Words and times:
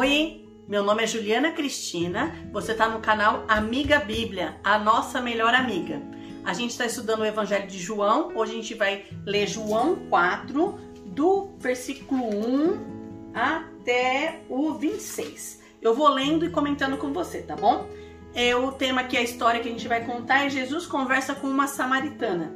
Oi, 0.00 0.48
meu 0.68 0.84
nome 0.84 1.02
é 1.02 1.08
Juliana 1.08 1.50
Cristina, 1.50 2.32
você 2.52 2.70
está 2.70 2.88
no 2.88 3.00
canal 3.00 3.44
Amiga 3.48 3.98
Bíblia, 3.98 4.54
a 4.62 4.78
nossa 4.78 5.20
melhor 5.20 5.52
amiga. 5.52 6.00
A 6.44 6.54
gente 6.54 6.70
está 6.70 6.86
estudando 6.86 7.22
o 7.22 7.24
Evangelho 7.24 7.66
de 7.66 7.80
João, 7.80 8.30
hoje 8.36 8.52
a 8.52 8.54
gente 8.54 8.74
vai 8.74 9.06
ler 9.26 9.48
João 9.48 9.96
4, 10.08 10.78
do 11.06 11.48
versículo 11.58 12.22
1 12.22 13.32
até 13.34 14.42
o 14.48 14.72
26. 14.74 15.64
Eu 15.82 15.92
vou 15.94 16.08
lendo 16.08 16.44
e 16.46 16.50
comentando 16.50 16.96
com 16.96 17.12
você, 17.12 17.42
tá 17.42 17.56
bom? 17.56 17.88
É, 18.32 18.54
o 18.54 18.70
tema 18.70 19.00
aqui, 19.00 19.16
a 19.16 19.22
história 19.22 19.58
que 19.58 19.68
a 19.68 19.72
gente 19.72 19.88
vai 19.88 20.06
contar 20.06 20.46
é 20.46 20.48
Jesus 20.48 20.86
conversa 20.86 21.34
com 21.34 21.48
uma 21.48 21.66
samaritana. 21.66 22.54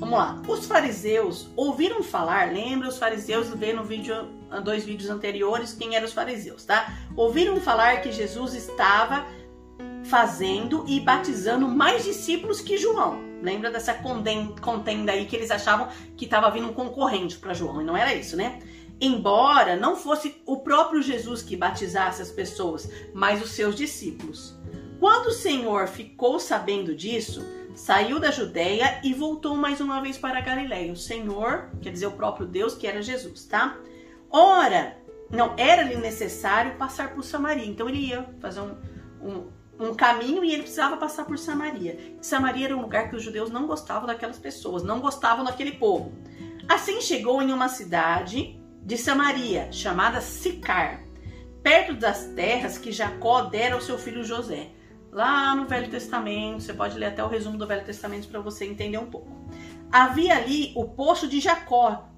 Vamos 0.00 0.18
lá. 0.18 0.40
Os 0.48 0.64
fariseus 0.64 1.48
ouviram 1.54 2.02
falar, 2.02 2.50
lembra 2.50 2.88
os 2.88 2.98
fariseus, 2.98 3.50
vê 3.50 3.74
no 3.74 3.84
vídeo, 3.84 4.14
dois 4.64 4.82
vídeos 4.82 5.10
anteriores, 5.10 5.74
quem 5.74 5.94
eram 5.94 6.06
os 6.06 6.14
fariseus, 6.14 6.64
tá? 6.64 6.94
Ouviram 7.14 7.60
falar 7.60 8.00
que 8.00 8.10
Jesus 8.10 8.54
estava 8.54 9.26
fazendo 10.04 10.86
e 10.88 10.98
batizando 11.00 11.68
mais 11.68 12.02
discípulos 12.02 12.62
que 12.62 12.78
João. 12.78 13.20
Lembra 13.42 13.70
dessa 13.70 13.92
contenda 13.92 15.12
aí 15.12 15.26
que 15.26 15.36
eles 15.36 15.50
achavam 15.50 15.88
que 16.16 16.24
estava 16.24 16.50
vindo 16.50 16.68
um 16.68 16.72
concorrente 16.72 17.36
para 17.36 17.52
João, 17.52 17.82
e 17.82 17.84
não 17.84 17.94
era 17.94 18.14
isso, 18.14 18.36
né? 18.38 18.58
Embora 18.98 19.76
não 19.76 19.96
fosse 19.96 20.42
o 20.46 20.60
próprio 20.60 21.02
Jesus 21.02 21.42
que 21.42 21.56
batizasse 21.56 22.22
as 22.22 22.30
pessoas, 22.30 22.90
mas 23.12 23.42
os 23.42 23.50
seus 23.50 23.74
discípulos. 23.74 24.58
Quando 24.98 25.26
o 25.26 25.32
Senhor 25.32 25.88
ficou 25.88 26.40
sabendo 26.40 26.94
disso, 26.94 27.44
saiu 27.80 28.20
da 28.20 28.30
Judéia 28.30 29.00
e 29.02 29.14
voltou 29.14 29.56
mais 29.56 29.80
uma 29.80 30.02
vez 30.02 30.18
para 30.18 30.40
Galiléia. 30.42 30.92
O 30.92 30.96
Senhor, 30.96 31.70
quer 31.80 31.90
dizer, 31.90 32.06
o 32.06 32.12
próprio 32.12 32.46
Deus, 32.46 32.74
que 32.74 32.86
era 32.86 33.00
Jesus, 33.00 33.46
tá? 33.46 33.78
Ora, 34.30 34.98
não 35.30 35.54
era-lhe 35.56 35.96
necessário 35.96 36.76
passar 36.76 37.14
por 37.14 37.24
Samaria. 37.24 37.64
Então 37.64 37.88
ele 37.88 38.08
ia 38.08 38.28
fazer 38.38 38.60
um, 38.60 38.76
um, 39.22 39.48
um, 39.86 39.94
caminho 39.94 40.44
e 40.44 40.52
ele 40.52 40.62
precisava 40.62 40.98
passar 40.98 41.24
por 41.24 41.38
Samaria. 41.38 42.16
Samaria 42.20 42.66
era 42.66 42.76
um 42.76 42.82
lugar 42.82 43.08
que 43.08 43.16
os 43.16 43.22
judeus 43.22 43.50
não 43.50 43.66
gostavam 43.66 44.06
daquelas 44.06 44.38
pessoas, 44.38 44.82
não 44.82 45.00
gostavam 45.00 45.42
daquele 45.42 45.72
povo. 45.72 46.12
Assim 46.68 47.00
chegou 47.00 47.40
em 47.40 47.50
uma 47.50 47.70
cidade 47.70 48.60
de 48.82 48.98
Samaria, 48.98 49.72
chamada 49.72 50.20
Sicar, 50.20 51.02
perto 51.62 51.94
das 51.94 52.26
terras 52.34 52.76
que 52.76 52.92
Jacó 52.92 53.42
dera 53.42 53.74
ao 53.74 53.80
seu 53.80 53.96
filho 53.96 54.22
José 54.22 54.70
lá 55.12 55.54
no 55.54 55.66
Velho 55.66 55.90
Testamento, 55.90 56.62
você 56.62 56.72
pode 56.72 56.98
ler 56.98 57.06
até 57.06 57.24
o 57.24 57.28
resumo 57.28 57.58
do 57.58 57.66
Velho 57.66 57.84
Testamento 57.84 58.28
para 58.28 58.40
você 58.40 58.64
entender 58.64 58.98
um 58.98 59.06
pouco. 59.06 59.28
Havia 59.90 60.36
ali 60.36 60.72
o 60.76 60.84
poço 60.84 61.26
de 61.26 61.40
Jacó. 61.40 62.08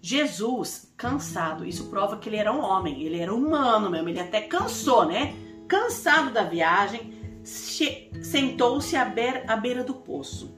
Jesus, 0.00 0.92
cansado, 0.96 1.66
isso 1.66 1.90
prova 1.90 2.18
que 2.18 2.28
ele 2.28 2.36
era 2.36 2.52
um 2.52 2.60
homem, 2.60 3.02
ele 3.02 3.18
era 3.18 3.34
humano 3.34 3.90
mesmo, 3.90 4.08
ele 4.08 4.20
até 4.20 4.40
cansou, 4.40 5.04
né? 5.04 5.34
Cansado 5.66 6.32
da 6.32 6.44
viagem, 6.44 7.12
sentou-se 7.42 8.96
à 8.96 9.04
beira, 9.04 9.44
à 9.46 9.56
beira 9.56 9.82
do 9.82 9.94
poço. 9.94 10.56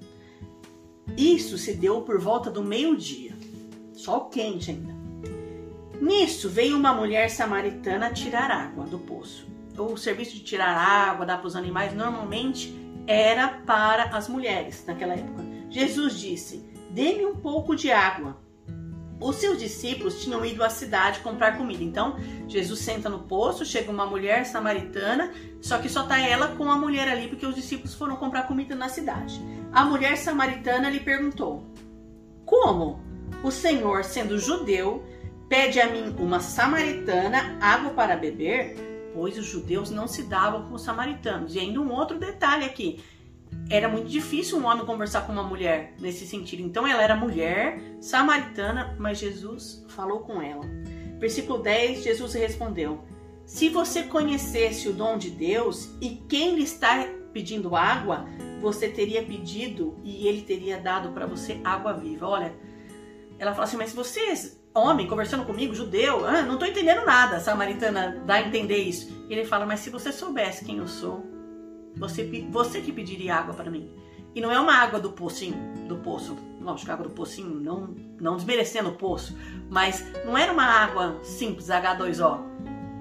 Isso 1.17 1.59
se 1.59 1.75
deu 1.75 2.03
por 2.03 2.21
volta 2.21 2.51
do 2.51 2.63
meio-dia, 2.63 3.33
sol 3.95 4.27
quente 4.27 4.71
ainda. 4.71 4.95
Nisso 6.01 6.49
veio 6.49 6.77
uma 6.77 6.93
mulher 6.95 7.31
samaritana 7.31 8.13
tirar 8.13 8.51
água 8.51 8.85
do 8.85 8.99
poço 8.99 9.50
o 9.81 9.97
serviço 9.97 10.35
de 10.35 10.43
tirar 10.43 10.77
água, 10.77 11.27
dar 11.27 11.39
para 11.39 11.47
os 11.47 11.57
animais, 11.57 11.95
normalmente 11.95 12.75
era 13.07 13.49
para 13.49 14.05
as 14.17 14.29
mulheres 14.29 14.85
naquela 14.87 15.15
época. 15.15 15.45
Jesus 15.69 16.19
disse: 16.19 16.65
Dê-me 16.91 17.27
um 17.27 17.37
pouco 17.37 17.75
de 17.75 17.91
água. 17.91 18.37
Os 19.21 19.37
seus 19.37 19.59
discípulos 19.59 20.23
tinham 20.23 20.45
ido 20.47 20.65
à 20.65 20.71
cidade 20.71 21.21
comprar 21.21 21.59
comida. 21.59 21.85
Então, 21.85 22.17
Jesus 22.49 22.81
senta 22.81 23.09
no 23.11 23.19
poço, 23.19 23.67
chega 23.67 23.91
uma 23.91 24.07
mulher 24.07 24.47
samaritana, 24.47 25.31
só 25.61 25.79
que 25.79 25.91
só 25.91 26.05
tá 26.05 26.19
ela 26.19 26.49
com 26.57 26.71
a 26.71 26.79
mulher 26.79 27.07
ali 27.07 27.29
porque 27.29 27.45
os 27.45 27.55
discípulos 27.55 27.95
foram 27.95 28.17
comprar 28.17 28.45
comida 28.45 28.75
na 28.75 28.89
cidade. 28.89 29.41
A 29.73 29.85
mulher 29.85 30.17
samaritana 30.17 30.89
lhe 30.89 31.01
perguntou: 31.01 31.67
Como 32.47 33.01
o 33.45 33.51
Senhor, 33.51 34.05
sendo 34.05 34.39
judeu, 34.39 35.05
pede 35.49 35.81
a 35.81 35.89
mim, 35.89 36.17
uma 36.19 36.41
samaritana, 36.41 37.59
água 37.61 37.91
para 37.91 38.17
beber? 38.17 38.90
Pois 39.15 39.39
os 39.39 39.47
judeus 39.47 39.91
não 39.91 40.07
se 40.07 40.25
davam 40.25 40.67
com 40.67 40.75
os 40.75 40.83
samaritanos. 40.83 41.55
E 41.55 41.59
ainda 41.59 41.81
um 41.81 41.93
outro 41.93 42.19
detalhe 42.19 42.65
aqui: 42.65 43.03
era 43.69 43.89
muito 43.89 44.09
difícil 44.09 44.59
um 44.59 44.67
homem 44.67 44.85
conversar 44.85 45.23
com 45.27 45.33
uma 45.33 45.43
mulher 45.43 45.95
nesse 45.99 46.27
sentido. 46.27 46.63
Então 46.63 46.87
ela 46.87 47.03
era 47.03 47.17
mulher, 47.17 47.81
samaritana, 48.01 48.97
mas 48.99 49.19
Jesus 49.19 49.85
falou 49.89 50.21
com 50.21 50.41
ela. 50.41 50.65
Versículo 51.19 51.63
10: 51.63 52.03
Jesus 52.03 52.35
respondeu: 52.35 53.05
Se 53.45 53.69
você 53.69 54.05
conhecesse 54.05 54.89
o 54.89 54.93
dom 54.93 55.19
de 55.19 55.31
Deus 55.31 55.91
e 56.01 56.11
quem 56.29 56.55
lhe 56.57 56.63
está 56.63 57.07
pedindo 57.33 57.77
água, 57.77 58.27
você 58.61 58.89
teria 58.89 59.23
pedido 59.23 59.97
e 60.05 60.27
ele 60.27 60.43
teria 60.43 60.81
dado 60.81 61.11
para 61.11 61.27
você 61.27 61.61
água 61.65 61.93
viva. 61.93 62.27
Olha, 62.27 62.55
ela 63.39 63.53
fala 63.53 63.65
assim: 63.65 63.77
Mas 63.77 63.93
vocês 63.93 64.60
homem 64.75 65.07
conversando 65.07 65.45
comigo, 65.45 65.75
judeu, 65.75 66.25
ah, 66.25 66.43
não 66.43 66.55
estou 66.55 66.69
entendendo 66.69 67.05
nada. 67.05 67.37
A 67.37 67.41
samaritana 67.41 68.23
dá 68.27 68.35
a 68.35 68.43
entender 68.43 68.79
isso. 68.79 69.27
Ele 69.29 69.45
fala, 69.45 69.67
mas 69.67 69.81
se 69.81 69.91
você 69.91 70.13
soubesse 70.13 70.65
quem 70.65 70.79
eu 70.79 70.89
sou, 70.89 71.25
você, 71.97 72.25
você 72.51 72.81
que 72.81 72.93
pediria 72.93 73.37
água 73.37 73.55
para 73.55 73.71
mim. 73.71 73.91
E 74.35 74.41
não 74.41 74.53
é 74.53 74.61
uma 74.61 74.75
água 74.75 75.01
do 75.01 75.11
pocinho, 75.11 75.57
do 75.89 75.97
poço. 75.97 76.37
Lógico, 76.61 76.93
água 76.93 77.09
do 77.09 77.15
pocinho, 77.15 77.59
não, 77.59 77.95
não 78.21 78.37
desmerecendo 78.37 78.91
o 78.91 78.95
poço. 78.95 79.37
Mas 79.69 80.05
não 80.25 80.39
era 80.39 80.53
uma 80.53 80.65
água 80.65 81.19
simples, 81.25 81.67
H2O. 81.67 82.41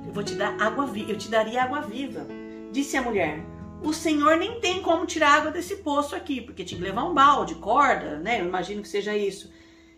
Eu 0.08 0.14
vou 0.14 0.24
te 0.24 0.34
dar 0.34 0.60
água 0.60 0.88
viva, 0.88 1.12
eu 1.12 1.18
te 1.18 1.30
daria 1.30 1.64
água 1.64 1.82
viva. 1.82 2.26
Disse 2.72 2.98
a 2.98 3.02
mulher, 3.02 3.46
o 3.84 3.94
Senhor 3.94 4.38
nem 4.38 4.60
tem 4.60 4.82
como 4.82 5.06
tirar 5.06 5.34
água 5.34 5.52
desse 5.52 5.78
poço 5.78 6.16
aqui, 6.16 6.42
porque 6.42 6.64
tinha 6.64 6.80
que 6.80 6.86
levar 6.86 7.04
um 7.04 7.14
balde, 7.14 7.56
corda, 7.56 8.18
né? 8.18 8.42
Eu 8.42 8.46
imagino 8.46 8.82
que 8.82 8.88
seja 8.88 9.16
isso. 9.16 9.52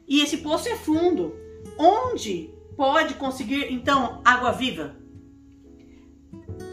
E 0.07 0.21
esse 0.21 0.37
poço 0.37 0.67
é 0.67 0.75
fundo. 0.75 1.33
Onde 1.77 2.53
pode 2.75 3.15
conseguir 3.15 3.71
então 3.71 4.21
água 4.23 4.51
viva? 4.51 5.01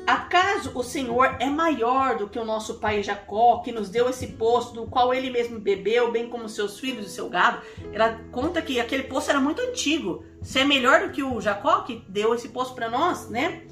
Acaso 0.06 0.72
o 0.74 0.82
Senhor 0.82 1.36
é 1.38 1.46
maior 1.50 2.16
do 2.16 2.30
que 2.30 2.38
o 2.38 2.44
nosso 2.44 2.78
pai 2.78 3.02
Jacó, 3.02 3.58
que 3.58 3.70
nos 3.70 3.90
deu 3.90 4.08
esse 4.08 4.28
poço, 4.28 4.72
do 4.72 4.86
qual 4.86 5.12
ele 5.12 5.28
mesmo 5.28 5.60
bebeu, 5.60 6.10
bem 6.10 6.30
como 6.30 6.48
seus 6.48 6.80
filhos 6.80 7.06
e 7.06 7.10
seu 7.10 7.28
gado? 7.28 7.60
Ela 7.92 8.18
conta 8.32 8.62
que 8.62 8.80
aquele 8.80 9.02
poço 9.02 9.28
era 9.28 9.38
muito 9.38 9.60
antigo. 9.60 10.24
Se 10.40 10.60
é 10.60 10.64
melhor 10.64 11.06
do 11.06 11.12
que 11.12 11.22
o 11.22 11.38
Jacó, 11.42 11.82
que 11.82 12.02
deu 12.08 12.34
esse 12.34 12.48
poço 12.48 12.74
para 12.74 12.88
nós, 12.88 13.28
né? 13.28 13.62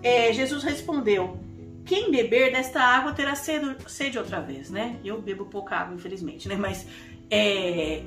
É, 0.00 0.32
Jesus 0.32 0.62
respondeu: 0.62 1.40
Quem 1.84 2.08
beber 2.12 2.52
desta 2.52 2.80
água 2.80 3.12
terá 3.12 3.34
sede, 3.34 3.76
sede 3.88 4.16
outra 4.16 4.40
vez, 4.40 4.70
né? 4.70 4.96
Eu 5.04 5.20
bebo 5.20 5.46
pouca 5.46 5.74
água, 5.74 5.96
infelizmente, 5.96 6.46
né? 6.46 6.54
Mas 6.54 6.86
é, 7.28 8.04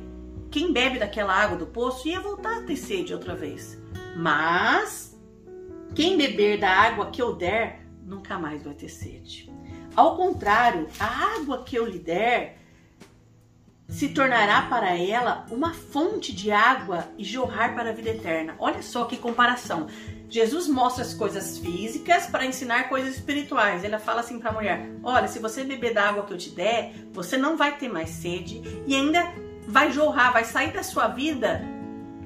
quem 0.53 0.72
bebe 0.72 1.00
daquela 1.00 1.34
água 1.34 1.58
do 1.58 1.66
poço 1.66 2.08
ia 2.08 2.22
voltar 2.22 2.59
a 2.59 2.62
ter 2.62 2.75
sede 2.75 3.12
outra 3.12 3.36
vez. 3.36 3.75
Mas 4.16 5.19
quem 5.96 6.16
beber 6.16 6.59
da 6.59 6.69
água 6.69 7.09
que 7.09 7.19
eu 7.19 7.36
der, 7.36 7.81
nunca 8.03 8.38
mais 8.38 8.62
vai 8.62 8.75
ter 8.75 8.88
sede. 8.88 9.52
Ao 9.96 10.16
contrário, 10.16 10.88
a 11.00 11.40
água 11.40 11.63
que 11.63 11.75
eu 11.75 11.88
lhe 11.88 11.97
der 11.97 12.59
se 13.90 14.09
tornará 14.09 14.62
para 14.63 14.96
ela 14.96 15.47
uma 15.50 15.74
fonte 15.74 16.31
de 16.31 16.52
água 16.52 17.08
e 17.18 17.24
jorrar 17.24 17.74
para 17.74 17.90
a 17.90 17.94
vida 17.94 18.12
eterna. 18.12 18.56
Olha 18.59 18.84
só 18.84 19.06
que 19.06 19.18
comparação. 19.18 19.88
Jesus 20.30 20.68
mostra 20.68 21.03
as 21.03 21.16
coisas 21.16 21.58
físicas 21.58 22.28
para 22.28 22.46
ensinar 22.46 22.90
coisas 22.90 23.16
espirituais. 23.16 23.84
Ele 23.84 23.97
fala 23.97 24.19
assim 24.19 24.38
para 24.38 24.52
a 24.52 24.53
mulher: 24.53 24.88
Olha, 25.03 25.28
se 25.28 25.40
você 25.40 25.63
beber 25.63 25.96
da 25.96 26.09
água 26.09 26.25
que 26.25 26.34
eu 26.34 26.38
te 26.38 26.52
der, 26.52 26.94
você 27.12 27.38
não 27.38 27.58
vai 27.58 27.75
ter 27.75 27.90
mais 27.90 28.09
sede 28.09 28.62
e 28.86 28.96
ainda 28.96 29.34
vai 29.68 29.91
jorrar, 29.91 30.34
vai 30.34 30.44
sair 30.44 30.72
da 30.72 30.84
sua 30.84 31.07
vida 31.07 31.62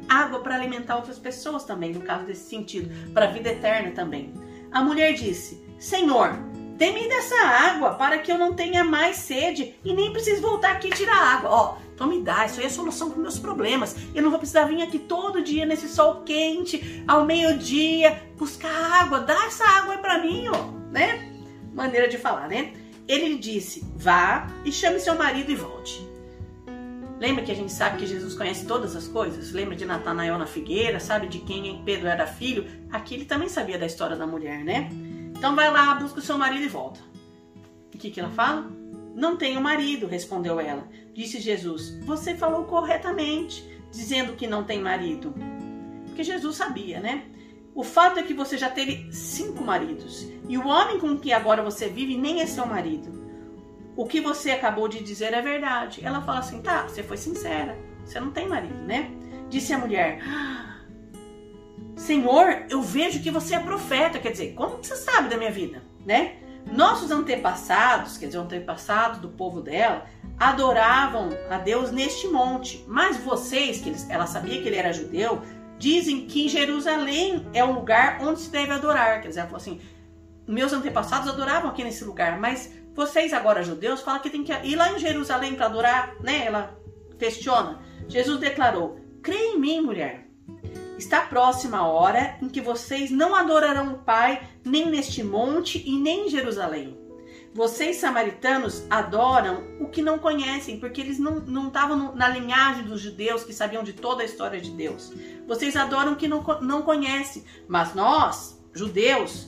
água 0.08 0.40
para 0.40 0.56
alimentar 0.56 0.96
outras 0.96 1.20
pessoas 1.20 1.64
também, 1.64 1.94
no 1.94 2.02
caso 2.02 2.26
desse 2.26 2.50
sentido, 2.50 2.90
para 3.14 3.26
a 3.26 3.32
vida 3.32 3.50
eterna 3.50 3.92
também. 3.92 4.34
A 4.72 4.82
mulher 4.82 5.14
disse: 5.14 5.62
Senhor, 5.80 6.34
dê-me 6.78 7.08
dessa 7.08 7.36
água 7.46 7.96
para 7.96 8.20
que 8.20 8.32
eu 8.32 8.38
não 8.38 8.54
tenha 8.54 8.84
mais 8.84 9.18
sede 9.18 9.76
e 9.84 9.94
nem 9.94 10.12
precise 10.12 10.42
voltar 10.42 10.72
aqui 10.72 10.90
tirar 10.90 11.16
água. 11.16 11.50
Ó, 11.50 11.78
então 11.94 12.08
me 12.08 12.22
dá, 12.22 12.46
isso 12.46 12.60
aí 12.60 12.66
é 12.66 12.68
a 12.68 12.72
solução 12.72 13.10
para 13.10 13.22
meus 13.22 13.40
problemas. 13.40 13.96
Eu 14.14 14.22
não 14.22 14.30
vou 14.30 14.40
precisar 14.40 14.66
vir 14.66 14.82
aqui 14.82 15.00
todo 15.00 15.44
dia 15.44 15.66
nesse 15.66 15.90
sol 15.90 16.22
quente, 16.24 17.04
ao 17.08 17.26
meio-dia, 17.26 18.22
buscar 18.38 19.02
água. 19.02 19.20
Dá 19.20 19.46
essa 19.46 19.66
água 19.66 19.98
para 19.98 20.20
mim, 20.20 20.48
ó, 20.48 20.92
né? 20.92 21.34
Maneira 21.74 22.08
de 22.08 22.18
falar, 22.18 22.48
né? 22.48 22.74
Ele 23.08 23.38
disse: 23.38 23.84
Vá 23.96 24.48
e 24.64 24.72
chame 24.72 25.00
seu 25.00 25.16
marido 25.16 25.52
e 25.52 25.56
volte. 25.56 26.07
Lembra 27.20 27.44
que 27.44 27.52
a 27.52 27.56
gente 27.56 27.72
sabe 27.72 27.98
que 27.98 28.06
Jesus 28.06 28.36
conhece 28.36 28.66
todas 28.66 28.96
as 28.96 29.08
coisas? 29.08 29.52
Lembra 29.52 29.76
de 29.76 29.86
Natanael 29.86 30.38
na 30.38 30.46
figueira? 30.46 31.00
Sabe 31.00 31.28
de 31.28 31.40
quem 31.40 31.82
Pedro 31.84 32.08
era 32.08 32.28
filho? 32.28 32.66
Aqui 32.92 33.16
ele 33.16 33.26
também 33.26 33.50
sabia 33.50 33.78
da 33.78 33.86
história 33.86 34.16
da 34.16 34.28
mulher, 34.28 34.64
né? 34.64 34.90
Então 35.36 35.56
vai 35.56 35.72
lá, 35.72 35.96
busca 35.96 36.20
o 36.20 36.24
seu 36.24 36.38
marido 36.38 36.64
e 36.64 36.68
volta. 36.68 37.00
O 37.94 37.98
que, 37.98 38.12
que 38.12 38.20
ela 38.20 38.30
fala? 38.30 38.70
Não 39.16 39.36
tenho 39.36 39.60
marido, 39.60 40.06
respondeu 40.06 40.60
ela. 40.60 40.88
Disse 41.14 41.40
Jesus: 41.40 41.98
Você 42.06 42.36
falou 42.36 42.66
corretamente, 42.66 43.68
dizendo 43.92 44.34
que 44.34 44.46
não 44.46 44.64
tem 44.64 44.80
marido. 44.80 45.34
Porque 46.06 46.24
Jesus 46.24 46.56
sabia, 46.56 47.00
né? 47.00 47.26
O 47.74 47.84
fato 47.84 48.20
é 48.20 48.24
que 48.24 48.34
você 48.34 48.58
já 48.58 48.70
teve 48.70 49.12
cinco 49.12 49.64
maridos 49.64 50.28
e 50.48 50.58
o 50.58 50.68
homem 50.68 51.00
com 51.00 51.18
que 51.18 51.32
agora 51.32 51.64
você 51.64 51.88
vive 51.88 52.18
nem 52.18 52.42
é 52.42 52.46
seu 52.46 52.66
marido. 52.66 53.27
O 53.98 54.06
que 54.06 54.22
você 54.22 54.52
acabou 54.52 54.88
de 54.88 55.04
dizer 55.04 55.34
é 55.34 55.42
verdade. 55.42 56.02
Ela 56.06 56.22
fala 56.22 56.40
assim: 56.40 56.62
tá, 56.62 56.84
você 56.84 57.02
foi 57.02 57.18
sincera, 57.18 57.76
você 58.06 58.20
não 58.20 58.30
tem 58.32 58.48
marido, 58.48 58.78
né? 58.84 59.10
Disse 59.50 59.74
a 59.74 59.78
mulher: 59.80 60.20
Senhor, 61.96 62.66
eu 62.70 62.80
vejo 62.80 63.24
que 63.24 63.32
você 63.32 63.56
é 63.56 63.60
profeta. 63.60 64.20
Quer 64.20 64.32
dizer, 64.32 64.54
como 64.54 64.78
você 64.78 64.96
sabe 64.96 65.30
da 65.30 65.36
minha 65.36 65.50
vida, 65.50 65.82
né? 66.06 66.36
Nossos 66.72 67.10
antepassados, 67.10 68.18
quer 68.18 68.28
dizer, 68.28 68.38
o 68.38 68.42
antepassado 68.42 69.20
do 69.20 69.30
povo 69.30 69.62
dela, 69.62 70.06
adoravam 70.38 71.30
a 71.50 71.58
Deus 71.58 71.92
neste 71.92 72.28
monte. 72.28 72.86
Mas 72.88 73.18
vocês, 73.18 73.80
que 73.82 73.92
ela 74.12 74.28
sabia 74.28 74.62
que 74.62 74.68
ele 74.68 74.76
era 74.76 74.94
judeu, 74.94 75.42
dizem 75.80 76.28
que 76.28 76.48
Jerusalém 76.48 77.48
é 77.52 77.64
o 77.64 77.72
lugar 77.72 78.20
onde 78.22 78.42
se 78.42 78.52
deve 78.52 78.72
adorar. 78.74 79.22
Quer 79.22 79.30
dizer, 79.30 79.40
ela 79.40 79.50
falou 79.50 79.62
assim: 79.62 79.82
meus 80.48 80.72
antepassados 80.72 81.28
adoravam 81.28 81.72
aqui 81.72 81.84
nesse 81.84 82.04
lugar, 82.04 82.40
mas 82.40 82.77
vocês 82.98 83.32
agora 83.32 83.64
judeus 83.64 84.02
falam 84.02 84.20
que 84.20 84.30
tem 84.30 84.44
que 84.44 84.52
ir 84.52 84.76
lá 84.76 84.92
em 84.92 84.98
Jerusalém 84.98 85.54
para 85.54 85.68
adorar, 85.68 86.16
né? 86.20 86.48
Ela 86.48 86.76
questiona. 87.20 87.80
Jesus 88.10 88.40
declarou: 88.40 89.00
"Crê 89.22 89.38
em 89.38 89.60
mim, 89.60 89.82
mulher. 89.82 90.28
Está 90.98 91.22
próxima 91.22 91.78
a 91.78 91.88
hora 91.88 92.38
em 92.42 92.50
que 92.50 92.60
vocês 92.60 93.12
não 93.12 93.36
adorarão 93.36 93.94
o 93.94 94.00
Pai 94.00 94.42
nem 94.66 94.90
neste 94.90 95.24
monte 95.24 95.84
e 95.86 95.96
nem 95.96 96.26
em 96.26 96.30
Jerusalém. 96.30 96.98
Vocês, 97.54 97.98
samaritanos, 97.98 98.84
adoram 98.90 99.64
o 99.80 99.90
que 99.90 100.02
não 100.02 100.18
conhecem, 100.18 100.80
porque 100.80 101.02
eles 101.02 101.20
não 101.20 101.68
estavam 101.68 102.16
na 102.16 102.28
linhagem 102.30 102.84
dos 102.84 103.00
judeus 103.02 103.44
que 103.44 103.54
sabiam 103.54 103.84
de 103.84 103.94
toda 103.94 104.24
a 104.24 104.26
história 104.26 104.60
de 104.60 104.72
Deus. 104.72 105.14
Vocês 105.48 105.76
adoram 105.76 106.14
o 106.14 106.16
que 106.16 106.28
não, 106.28 106.44
não 106.62 106.82
conhecem, 106.82 107.44
mas 107.68 107.94
nós, 107.94 108.60
judeus, 108.74 109.48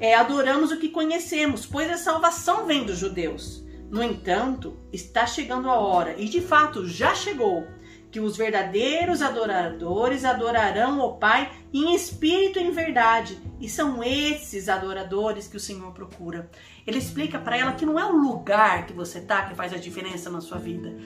é, 0.00 0.14
adoramos 0.14 0.70
o 0.70 0.78
que 0.78 0.88
conhecemos, 0.88 1.66
pois 1.66 1.90
a 1.90 1.96
salvação 1.96 2.66
vem 2.66 2.84
dos 2.84 2.98
judeus. 2.98 3.64
No 3.90 4.02
entanto, 4.02 4.76
está 4.92 5.26
chegando 5.26 5.70
a 5.70 5.78
hora, 5.78 6.14
e 6.18 6.28
de 6.28 6.40
fato 6.40 6.86
já 6.86 7.14
chegou, 7.14 7.66
que 8.14 8.20
os 8.20 8.36
verdadeiros 8.36 9.22
adoradores 9.22 10.24
adorarão 10.24 11.00
o 11.00 11.16
Pai 11.16 11.50
em 11.72 11.96
espírito 11.96 12.60
e 12.60 12.62
em 12.62 12.70
verdade. 12.70 13.36
E 13.60 13.68
são 13.68 14.04
esses 14.04 14.68
adoradores 14.68 15.48
que 15.48 15.56
o 15.56 15.60
Senhor 15.60 15.90
procura. 15.92 16.48
Ele 16.86 16.98
explica 16.98 17.40
para 17.40 17.56
ela 17.56 17.72
que 17.72 17.84
não 17.84 17.98
é 17.98 18.04
o 18.04 18.16
lugar 18.16 18.86
que 18.86 18.92
você 18.92 19.20
tá 19.20 19.46
que 19.46 19.56
faz 19.56 19.72
a 19.72 19.78
diferença 19.78 20.30
na 20.30 20.40
sua 20.40 20.58
vida. 20.58 20.96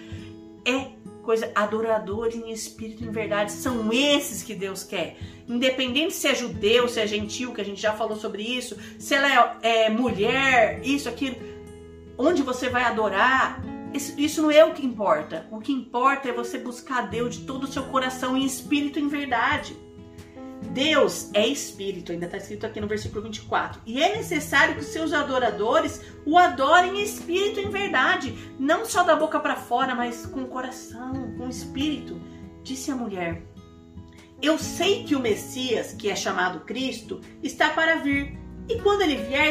É 0.67 0.89
coisa 1.29 1.53
adoradores 1.55 2.37
em 2.37 2.51
espírito 2.51 3.05
e 3.05 3.07
em 3.07 3.11
verdade. 3.11 3.53
São 3.53 3.93
esses 3.93 4.43
que 4.43 4.55
Deus 4.55 4.83
quer. 4.83 5.19
Independente 5.47 6.15
se 6.15 6.27
é 6.27 6.35
judeu, 6.35 6.89
se 6.89 6.99
é 6.99 7.07
gentil, 7.07 7.53
que 7.53 7.61
a 7.61 7.65
gente 7.65 7.83
já 7.83 7.93
falou 7.93 8.17
sobre 8.17 8.43
isso, 8.43 8.79
se 8.99 9.15
ela 9.15 9.59
é, 9.63 9.85
é 9.85 9.91
mulher, 9.91 10.81
isso, 10.83 11.07
aquilo. 11.07 11.37
Onde 12.17 12.43
você 12.43 12.71
vai 12.71 12.83
adorar, 12.83 13.63
isso, 13.93 14.19
isso 14.19 14.41
não 14.41 14.51
é 14.51 14.65
o 14.65 14.73
que 14.73 14.87
importa. 14.87 15.47
O 15.51 15.59
que 15.59 15.71
importa 15.71 16.31
é 16.31 16.33
você 16.33 16.57
buscar 16.57 17.03
Deus 17.03 17.37
de 17.37 17.45
todo 17.45 17.65
o 17.65 17.67
seu 17.71 17.83
coração 17.83 18.35
em 18.35 18.47
espírito 18.47 18.99
e 18.99 19.03
em 19.03 19.09
verdade. 19.09 19.77
Deus 20.63 21.31
é 21.35 21.47
espírito, 21.47 22.13
ainda 22.13 22.27
está 22.27 22.37
escrito 22.37 22.67
aqui 22.67 22.81
no 22.81 22.87
versículo 22.87 23.23
24. 23.23 23.81
E 23.87 24.03
é 24.03 24.17
necessário 24.17 24.77
que 24.77 24.85
seus 24.85 25.13
adoradores 25.13 26.03
o 26.27 26.37
adorem 26.37 26.99
em 26.99 27.03
espírito 27.03 27.61
em 27.61 27.71
verdade, 27.71 28.37
não 28.59 28.85
só 28.85 29.03
da 29.03 29.17
boca 29.17 29.41
para 29.41 29.57
fora, 29.57 29.95
mas 29.95 30.27
com 30.27 30.43
o 30.43 30.49
coração, 30.49 31.35
com 31.37 31.47
o 31.47 31.51
espírito. 31.51 32.21
Disse 32.63 32.91
a 32.91 32.97
mulher: 32.97 33.43
Eu 34.43 34.59
sei 34.59 35.05
que 35.05 35.15
o 35.15 35.21
Messias, 35.21 35.95
que 35.95 36.11
é 36.11 36.17
chamado 36.17 36.61
Cristo, 36.61 37.21
está 37.43 37.71
para 37.71 37.97
vir, 37.97 38.39
e 38.69 38.81
quando 38.81 39.03
ele 39.03 39.17
vier, 39.17 39.51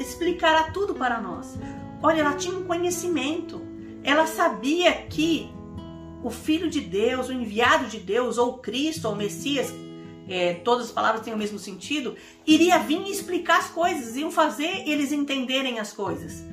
explicará 0.00 0.70
tudo 0.72 0.94
para 0.94 1.20
nós. 1.20 1.56
Olha, 2.02 2.20
ela 2.20 2.34
tinha 2.34 2.56
um 2.56 2.64
conhecimento. 2.64 3.62
Ela 4.02 4.26
sabia 4.26 4.92
que 4.92 5.50
o 6.22 6.30
Filho 6.30 6.68
de 6.68 6.80
Deus, 6.80 7.28
o 7.28 7.32
enviado 7.32 7.86
de 7.86 7.98
Deus, 7.98 8.36
ou 8.38 8.58
Cristo, 8.58 9.08
ou 9.08 9.14
Messias, 9.14 9.72
é, 10.28 10.54
todas 10.54 10.86
as 10.86 10.92
palavras 10.92 11.22
têm 11.22 11.32
o 11.32 11.38
mesmo 11.38 11.58
sentido, 11.58 12.16
iria 12.46 12.78
vir 12.78 13.00
e 13.02 13.10
explicar 13.10 13.58
as 13.58 13.70
coisas, 13.70 14.16
iam 14.16 14.30
fazer 14.30 14.88
eles 14.88 15.12
entenderem 15.12 15.78
as 15.78 15.92
coisas. 15.92 16.44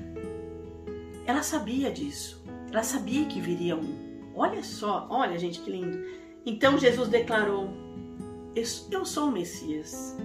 Ela 1.25 1.41
sabia 1.41 1.91
disso. 1.91 2.43
Ela 2.71 2.83
sabia 2.83 3.25
que 3.25 3.39
viria 3.39 3.75
um. 3.75 4.31
Olha 4.35 4.63
só, 4.63 5.07
olha 5.09 5.37
gente 5.37 5.59
que 5.59 5.71
lindo. 5.71 6.03
Então 6.45 6.77
Jesus 6.77 7.07
declarou: 7.07 7.69
Eu 8.91 9.05
sou 9.05 9.29
o 9.29 9.31
Messias. 9.31 10.15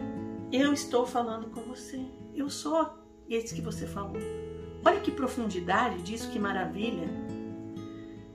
Eu 0.51 0.73
estou 0.73 1.07
falando 1.07 1.51
com 1.51 1.61
você. 1.63 2.01
Eu 2.35 2.51
sou 2.51 2.89
esse 3.29 3.55
que 3.55 3.61
você 3.61 3.87
falou. 3.87 4.17
Olha 4.85 5.01
que 5.01 5.11
profundidade 5.11 6.03
disso, 6.03 6.31
que 6.31 6.39
maravilha. 6.39 7.09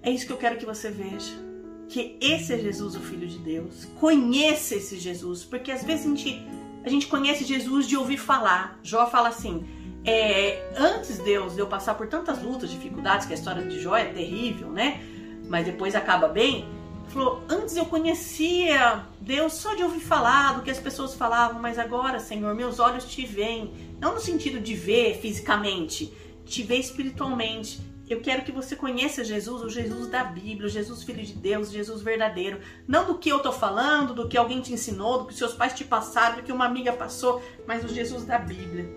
É 0.01 0.12
isso 0.12 0.27
que 0.27 0.33
eu 0.33 0.38
quero 0.38 0.57
que 0.57 0.65
você 0.65 0.92
veja 0.92 1.52
que 1.94 2.18
esse 2.19 2.51
é 2.51 2.57
Jesus, 2.57 2.95
o 2.95 3.00
Filho 3.00 3.28
de 3.28 3.38
Deus. 3.38 3.86
Conheça 4.00 4.74
esse 4.74 4.98
Jesus, 4.98 5.45
porque 5.45 5.72
às 5.72 5.84
vezes 5.84 6.07
a 6.07 6.10
gente, 6.10 6.44
a 6.84 6.90
gente 6.90 7.06
conhece 7.06 7.44
Jesus 7.44 7.88
de 7.88 7.95
ouvir 7.95 8.18
falar. 8.18 8.80
Jó 8.81 9.06
fala 9.06 9.30
assim: 9.30 9.63
é, 10.04 10.72
antes 10.75 11.19
Deus 11.19 11.54
de 11.54 11.60
eu 11.60 11.68
passar 11.68 11.94
por 11.94 12.07
tantas 12.07 12.42
lutas, 12.42 12.72
dificuldades, 12.72 13.28
que 13.28 13.34
a 13.34 13.36
história 13.36 13.62
de 13.62 13.80
Jó 13.80 13.95
é 13.95 14.06
terrível, 14.06 14.72
né? 14.72 15.04
Mas 15.48 15.68
depois 15.68 15.94
acaba 15.94 16.28
bem. 16.28 16.66
Falou, 17.10 17.44
antes 17.48 17.78
eu 17.78 17.86
conhecia 17.86 19.06
Deus 19.22 19.54
só 19.54 19.75
de 19.75 19.84
ouvir 19.84 20.00
falar, 20.00 20.54
do 20.54 20.63
que 20.63 20.72
as 20.72 20.80
pessoas 20.80 21.13
falavam, 21.13 21.62
mas 21.62 21.78
agora, 21.78 22.19
Senhor, 22.19 22.56
meus 22.56 22.80
olhos 22.80 23.06
te 23.06 23.24
veem. 23.24 23.72
Não 24.00 24.16
no 24.16 24.19
sentido 24.19 24.60
de 24.60 24.74
ver 24.74 25.19
fisicamente, 25.19 26.12
te 26.44 26.63
ver 26.63 26.80
espiritualmente. 26.80 27.93
Eu 28.09 28.19
quero 28.19 28.44
que 28.44 28.51
você 28.51 28.75
conheça 28.75 29.23
Jesus, 29.23 29.61
o 29.61 29.69
Jesus 29.69 30.07
da 30.07 30.23
Bíblia, 30.23 30.67
o 30.67 30.69
Jesus 30.69 31.03
Filho 31.03 31.23
de 31.23 31.33
Deus, 31.33 31.69
o 31.69 31.73
Jesus 31.73 32.01
verdadeiro. 32.01 32.59
Não 32.85 33.05
do 33.05 33.17
que 33.17 33.29
eu 33.29 33.39
tô 33.39 33.51
falando, 33.51 34.13
do 34.13 34.27
que 34.27 34.38
alguém 34.38 34.61
te 34.61 34.73
ensinou, 34.73 35.19
do 35.19 35.25
que 35.25 35.33
seus 35.33 35.53
pais 35.53 35.73
te 35.73 35.85
passaram, 35.85 36.38
do 36.38 36.44
que 36.44 36.51
uma 36.51 36.65
amiga 36.65 36.91
passou, 36.91 37.41
mas 37.65 37.83
o 37.83 37.88
Jesus 37.88 38.25
da 38.25 38.38
Bíblia. 38.38 38.89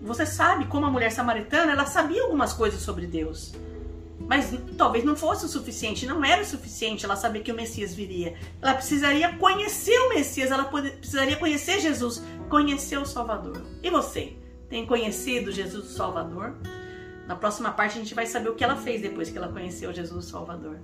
Você 0.00 0.26
sabe 0.26 0.66
como 0.66 0.84
a 0.84 0.90
mulher 0.90 1.10
samaritana, 1.10 1.72
ela 1.72 1.86
sabia 1.86 2.22
algumas 2.22 2.52
coisas 2.52 2.80
sobre 2.82 3.06
Deus. 3.06 3.54
Mas 4.20 4.52
talvez 4.76 5.04
não 5.04 5.16
fosse 5.16 5.46
o 5.46 5.48
suficiente, 5.48 6.06
não 6.06 6.22
era 6.22 6.42
o 6.42 6.46
suficiente 6.46 7.04
ela 7.04 7.16
saber 7.16 7.40
que 7.40 7.50
o 7.50 7.56
Messias 7.56 7.94
viria. 7.94 8.34
Ela 8.60 8.74
precisaria 8.74 9.34
conhecer 9.36 9.98
o 10.00 10.10
Messias, 10.10 10.50
ela 10.50 10.64
precisaria 10.64 11.36
conhecer 11.36 11.80
Jesus, 11.80 12.22
conhecer 12.50 12.98
o 12.98 13.06
Salvador. 13.06 13.62
E 13.82 13.88
você? 13.88 14.36
Tem 14.68 14.86
conhecido 14.86 15.50
Jesus 15.50 15.86
o 15.86 15.96
Salvador? 15.96 16.54
Na 17.26 17.36
próxima 17.36 17.72
parte 17.72 17.98
a 17.98 18.00
gente 18.00 18.14
vai 18.14 18.26
saber 18.26 18.48
o 18.48 18.54
que 18.54 18.64
ela 18.64 18.76
fez 18.76 19.00
depois 19.00 19.30
que 19.30 19.38
ela 19.38 19.48
conheceu 19.48 19.92
Jesus 19.92 20.26
Salvador. 20.26 20.78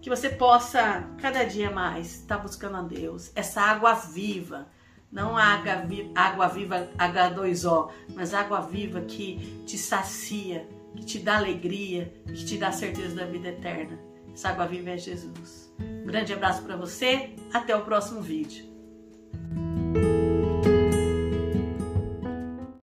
Que 0.00 0.10
você 0.10 0.28
possa 0.28 1.08
cada 1.18 1.44
dia 1.44 1.70
mais 1.70 2.20
estar 2.20 2.38
buscando 2.38 2.76
a 2.76 2.82
Deus, 2.82 3.32
essa 3.34 3.60
água 3.60 3.94
viva, 3.94 4.68
não 5.10 5.36
a 5.36 5.44
água 6.14 6.48
viva 6.48 6.88
H2O, 6.98 7.90
mas 8.14 8.34
água 8.34 8.60
viva 8.60 9.00
que 9.02 9.62
te 9.64 9.78
sacia, 9.78 10.68
que 10.94 11.04
te 11.04 11.18
dá 11.18 11.36
alegria, 11.36 12.12
que 12.26 12.44
te 12.44 12.58
dá 12.58 12.70
certeza 12.72 13.14
da 13.14 13.24
vida 13.24 13.48
eterna. 13.48 13.98
Essa 14.32 14.48
água 14.50 14.66
viva 14.66 14.90
é 14.90 14.98
Jesus. 14.98 15.72
Um 15.80 16.06
grande 16.06 16.32
abraço 16.32 16.62
para 16.62 16.76
você, 16.76 17.30
até 17.52 17.74
o 17.76 17.84
próximo 17.84 18.20
vídeo. 18.20 18.66